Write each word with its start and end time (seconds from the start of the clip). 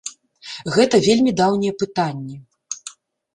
Гэта 0.77 0.99
вельмі 1.07 1.33
даўнія 1.41 1.73
пытанні. 1.85 2.39